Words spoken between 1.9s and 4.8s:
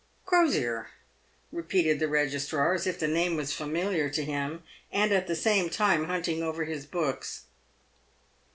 the Begistrar, as if the name was familiar to him,